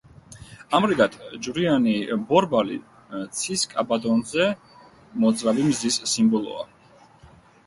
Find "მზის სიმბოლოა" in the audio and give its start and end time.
5.71-6.67